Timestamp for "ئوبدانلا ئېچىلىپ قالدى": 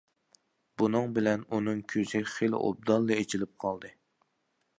2.69-3.95